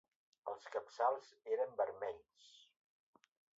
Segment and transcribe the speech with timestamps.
[0.53, 2.49] Els capçals eren vermells.